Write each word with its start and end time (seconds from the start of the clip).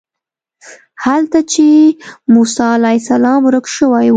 هلته 1.05 1.39
چې 1.51 1.65
موسی 2.33 2.65
علیه 2.77 2.99
السلام 3.01 3.39
ورک 3.45 3.65
شوی 3.75 4.07
و. 4.07 4.09